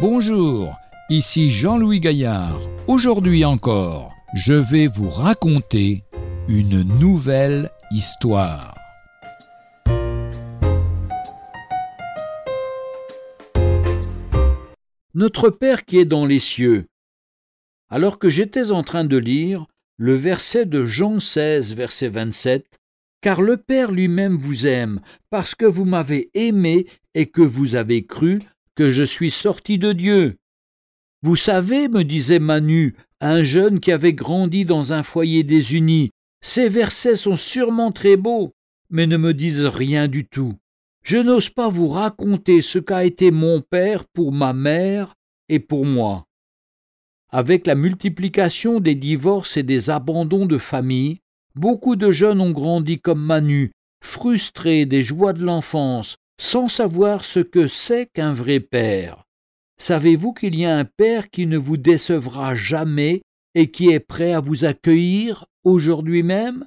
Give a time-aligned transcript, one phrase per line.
[0.00, 0.78] Bonjour,
[1.10, 2.58] ici Jean-Louis Gaillard.
[2.86, 6.04] Aujourd'hui encore, je vais vous raconter
[6.48, 8.74] une nouvelle histoire.
[15.12, 16.86] Notre Père qui est dans les cieux.
[17.90, 19.66] Alors que j'étais en train de lire
[19.98, 22.64] le verset de Jean 16, verset 27,
[23.20, 28.06] Car le Père lui-même vous aime, parce que vous m'avez aimé et que vous avez
[28.06, 28.40] cru
[28.74, 30.36] que je suis sorti de Dieu.
[31.22, 36.10] Vous savez, me disait Manu, un jeune qui avait grandi dans un foyer désuni,
[36.42, 38.54] ces versets sont sûrement très beaux,
[38.88, 40.54] mais ne me disent rien du tout.
[41.02, 45.14] Je n'ose pas vous raconter ce qu'a été mon père pour ma mère
[45.48, 46.24] et pour moi.
[47.30, 51.20] Avec la multiplication des divorces et des abandons de famille,
[51.54, 57.38] beaucoup de jeunes ont grandi comme Manu, frustrés des joies de l'enfance, sans savoir ce
[57.38, 59.24] que c'est qu'un vrai père.
[59.76, 63.20] Savez-vous qu'il y a un père qui ne vous décevra jamais
[63.54, 66.66] et qui est prêt à vous accueillir aujourd'hui même?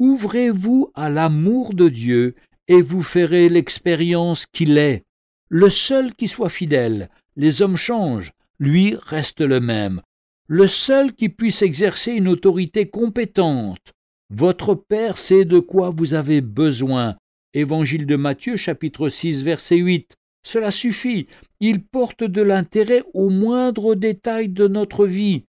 [0.00, 2.34] Ouvrez-vous à l'amour de Dieu
[2.66, 5.04] et vous ferez l'expérience qu'il est.
[5.48, 10.02] Le seul qui soit fidèle, les hommes changent, lui reste le même.
[10.48, 13.92] Le seul qui puisse exercer une autorité compétente.
[14.30, 17.14] Votre Père sait de quoi vous avez besoin,
[17.54, 20.16] Évangile de Matthieu chapitre 6 verset 8.
[20.42, 21.26] Cela suffit,
[21.60, 25.44] il porte de l'intérêt au moindre détail de notre vie.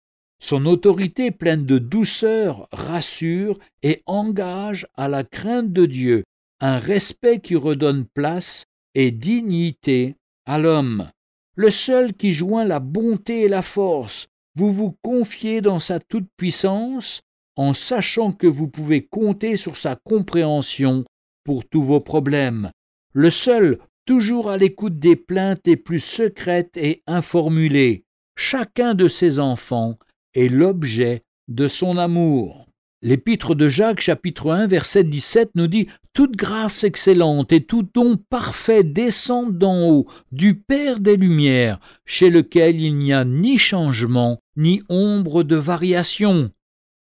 [0.41, 6.23] Son autorité pleine de douceur rassure et engage à la crainte de Dieu,
[6.61, 8.63] un respect qui redonne place
[8.95, 11.09] et dignité à l'homme.
[11.55, 17.19] Le seul qui joint la bonté et la force, vous vous confiez dans sa toute-puissance
[17.57, 21.03] en sachant que vous pouvez compter sur sa compréhension
[21.49, 22.69] pour tous vos problèmes,
[23.11, 28.05] le seul toujours à l'écoute des plaintes les plus secrètes et informulées.
[28.35, 29.97] Chacun de ses enfants
[30.35, 32.67] est l'objet de son amour.
[33.01, 38.17] L'épître de Jacques chapitre 1 verset 17 nous dit Toute grâce excellente et tout don
[38.29, 44.39] parfait descendent d'en haut, du Père des Lumières, chez lequel il n'y a ni changement,
[44.55, 46.51] ni ombre de variation.